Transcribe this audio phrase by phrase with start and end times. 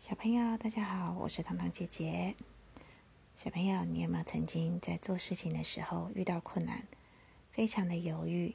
[0.00, 2.36] 小朋友，大家好，我是糖糖姐姐。
[3.36, 6.86] 小朋友，你有没有曾经在做事情的时候遇到困难，
[7.50, 8.54] 非常的犹豫，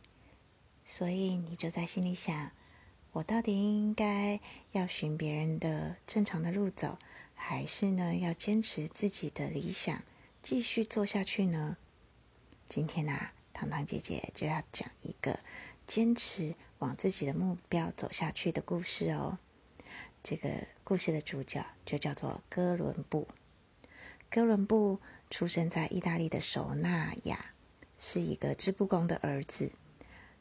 [0.86, 2.52] 所以你就在心里想：
[3.12, 4.40] 我到底应该
[4.72, 6.98] 要寻别人的正常的路走，
[7.36, 10.02] 还是呢要坚持自己的理想，
[10.42, 11.76] 继续做下去呢？
[12.70, 15.38] 今天啊，糖糖姐姐就要讲一个
[15.86, 19.38] 坚持往自己的目标走下去的故事哦。
[20.24, 20.50] 这个
[20.86, 23.28] 故事的主角就叫做哥伦布。
[24.32, 25.00] 哥伦布
[25.30, 27.48] 出生在意大利的首纳亚，
[28.00, 29.74] 是一个织布工的儿子。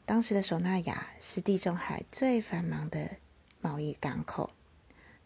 [0.05, 3.17] 当时的首纳亚是地中海最繁忙的
[3.59, 4.51] 贸易港口。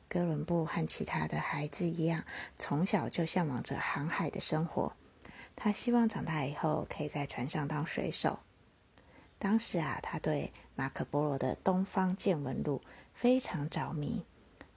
[0.10, 2.24] 哥伦布和其他的孩子一样，
[2.58, 4.94] 从小就向往着航海的生活。
[5.56, 8.40] 他希望长大以后可以在船上当水手。
[9.38, 12.82] 当时啊，他对马可波罗的《东方见闻录》
[13.14, 14.26] 非常着迷。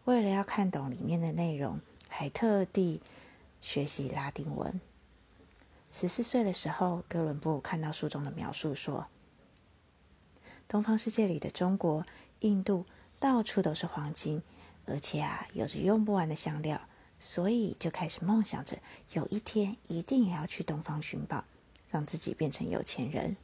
[0.04, 3.00] 为了要看懂里面的内容，还特地
[3.60, 4.80] 学习拉丁文。
[5.90, 9.06] 十四岁的时候，哥伦布看到书中的描述说
[10.66, 12.06] ：“东方世界里的中国、
[12.40, 12.86] 印度
[13.18, 14.42] 到处都是黄金，
[14.86, 16.80] 而且啊，有着用不完的香料，
[17.18, 18.78] 所以就开始梦想着
[19.12, 21.44] 有一天一定也要去东方寻宝，
[21.90, 23.36] 让自己变成有钱人。”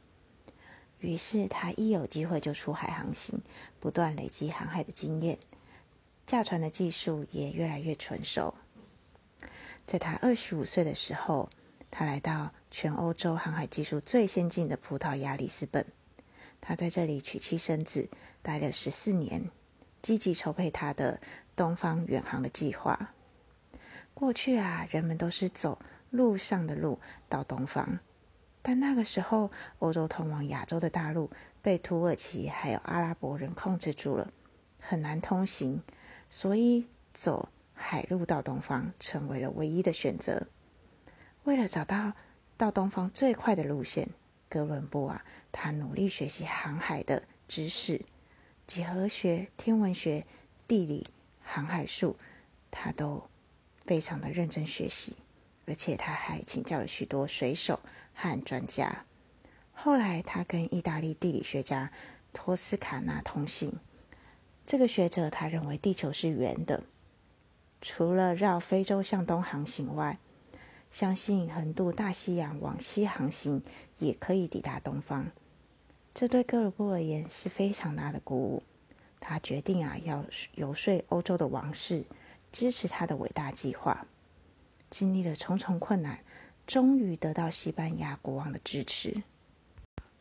[0.99, 3.41] 于是他一有机会就出海航行，
[3.79, 5.37] 不断累积航海的经验。
[6.27, 8.53] 驾船的技术也越来越纯熟。
[9.85, 11.49] 在他二十五岁的时候，
[11.89, 15.85] 他来到全欧洲航海技术最先进的葡萄牙里斯本。
[16.59, 18.09] 他在这里娶妻生子，
[18.41, 19.49] 待了十四年，
[20.01, 21.21] 积极筹备他的
[21.55, 23.13] 东方远航的计划。
[24.13, 27.99] 过去啊，人们都是走陆上的路到东方，
[28.61, 34.33] 但那个时候，欧洲通往亚洲的大陆被土耳其还有阿拉伯人控制住了，
[34.81, 35.81] 很难通行。
[36.29, 40.47] 所以，走海路到东方成为了唯一的选择。
[41.43, 42.13] 为了找到
[42.57, 44.09] 到东方最快的路线，
[44.49, 48.01] 哥伦布啊，他努力学习航海的知识，
[48.65, 50.25] 几何学、天文学、
[50.67, 51.07] 地理、
[51.41, 52.17] 航海术，
[52.69, 53.29] 他都
[53.85, 55.15] 非常的认真学习。
[55.65, 57.79] 而且，他还请教了许多水手
[58.13, 59.05] 和专家。
[59.73, 61.91] 后来，他跟意大利地理学家
[62.33, 63.73] 托斯卡纳通信。
[64.67, 66.83] 这个学者他认为地球是圆的，
[67.81, 70.19] 除了绕非洲向东航行外，
[70.91, 73.63] 相信横渡大西洋往西航行
[73.97, 75.31] 也可以抵达东方。
[76.13, 78.63] 这对哥伦布而言是非常大的鼓舞。
[79.21, 82.03] 他决定啊，要游说欧洲的王室
[82.51, 84.05] 支持他的伟大计划。
[84.89, 86.19] 经历了重重困难，
[86.65, 89.23] 终于得到西班牙国王的支持。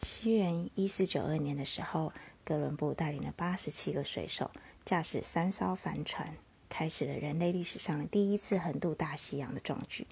[0.03, 2.13] 西元一四九二年的时候。
[2.49, 4.53] 哥伦布带领了八十七个水手，
[4.85, 6.37] 驾驶三艘帆船，
[6.69, 10.07] 开始了人类历史上第一次横渡大西洋的壮举。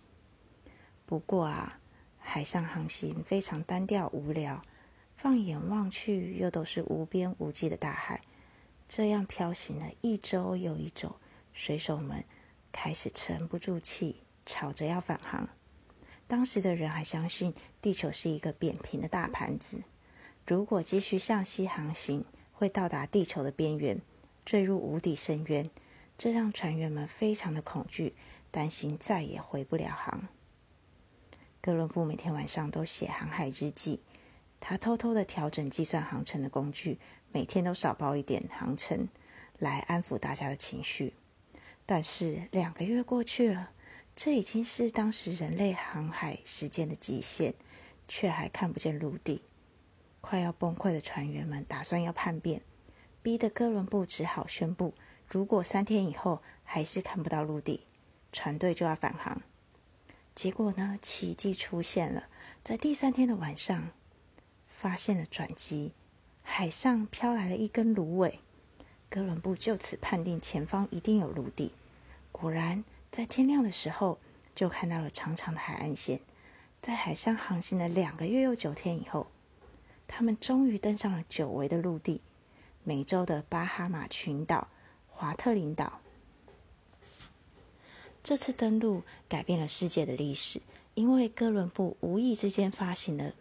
[1.06, 1.78] 不过啊，
[2.18, 4.60] 海上航行非常单调无聊，
[5.16, 8.20] 放眼望去又都是无边无际的大海。
[8.88, 11.14] 这样漂行了一周又一周，
[11.52, 12.24] 水手们
[12.72, 15.48] 开始沉不住气，吵着要返航。
[16.26, 19.82] 当时的人还相信地球是一个扁平的大盘子。
[20.46, 24.00] 如果继续向西航行，会到达地球的边缘，
[24.44, 25.70] 坠入无底深渊。
[26.16, 28.14] 这让船员们非常的恐惧，
[28.50, 30.28] 担心再也回不了航。
[31.60, 34.02] 哥伦布每天晚上都写航海日记，
[34.60, 36.98] 他偷偷的调整计算航程的工具，
[37.32, 39.08] 每天都少报一点航程，
[39.58, 41.14] 来安抚大家的情绪。
[41.86, 43.70] 但是两个月过去了，
[44.16, 47.54] 这已经是当时人类航海时间的极限，
[48.06, 49.42] 却还看不见陆地。
[50.20, 52.62] 快要崩溃的船员们打算要叛变，
[53.22, 54.94] 逼得哥伦布只好宣布：
[55.28, 57.86] 如果三天以后还是看不到陆地，
[58.32, 59.42] 船队就要返航。
[60.34, 62.28] 结果呢，奇迹出现了，
[62.62, 63.90] 在第三天的晚上，
[64.68, 65.92] 发现了转机，
[66.42, 68.38] 海上飘来了一根芦苇。
[69.10, 71.72] 哥伦布就此判定前方一定有陆地。
[72.32, 72.82] 果然，
[73.14, 74.18] 在天亮的时候，
[74.56, 76.18] 就看到了长长的海岸线。
[76.82, 79.28] 在海上航行了两个月又九天以后。
[80.08, 82.22] 他们终于登上了久违的陆地——
[82.82, 84.66] 美洲的巴哈马群岛、
[85.06, 86.00] 华特林岛。
[88.24, 90.60] 这次登陆改变了世界的历史，
[90.94, 93.32] 因为哥伦布无意之间发现了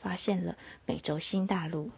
[0.00, 1.90] 发现了美洲新大陆，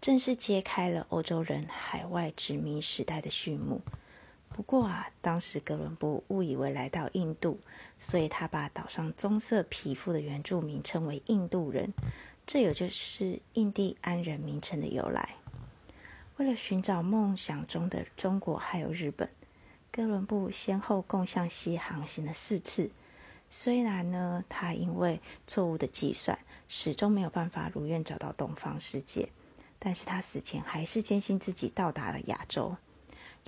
[0.00, 3.80] 正式揭开了欧洲人海外殖民时代的序幕。
[4.54, 7.58] 不过啊，当时哥伦布误以为来到印度，
[7.98, 11.92] 所以他把岛上棕色皮肤的原住民称为印度人。
[12.46, 15.36] 这也就是印第安人名称的由来。
[16.36, 19.30] 为了寻找梦想中的中国还有日本，
[19.90, 22.90] 哥伦布先后共向西航行了四次。
[23.48, 26.38] 虽然呢，他因为错误的计算，
[26.68, 29.28] 始终没有办法如愿找到东方世界，
[29.78, 32.76] 但是他死前还是坚信自己到达了亚洲。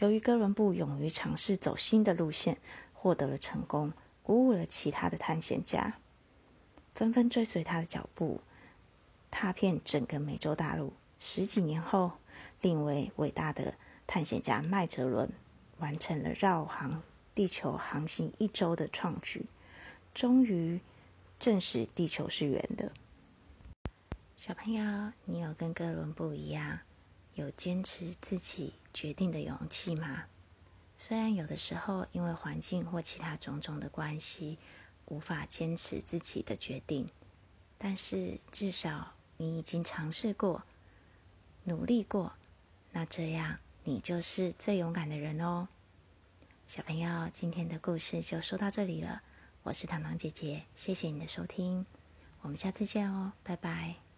[0.00, 2.58] 由于哥伦布勇于尝试走新的路线，
[2.92, 3.92] 获得了成功，
[4.22, 5.98] 鼓舞了其他的探险家，
[6.94, 8.40] 纷纷追随他的脚步，
[9.30, 10.92] 踏遍整个美洲大陆。
[11.18, 12.12] 十几年后，
[12.60, 13.74] 另一位伟大的
[14.06, 15.30] 探险家麦哲伦
[15.78, 17.02] 完成了绕航
[17.34, 19.46] 地球航行一周的创举。
[20.12, 20.80] 终于
[21.38, 22.90] 证实地球是圆的。
[24.36, 26.80] 小朋友，你有跟哥伦布一样
[27.34, 30.24] 有坚持自己决定的勇气吗？
[30.96, 34.56] 虽然有的时候因为环境或其他种种的关系
[35.06, 37.10] 无法坚持自己的决定，
[37.76, 40.62] 但是至少你已经尝试过、
[41.64, 42.32] 努力过，
[42.92, 45.66] 那这样你就是最勇敢的人哦。
[46.66, 49.20] 小朋友，今天的故事就说到这里了。
[49.64, 51.84] 我是糖糖姐姐，谢谢你的收听，
[52.42, 54.13] 我们下次见哦，拜拜。